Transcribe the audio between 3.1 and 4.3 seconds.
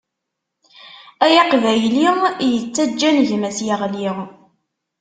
gma-s yeɣli.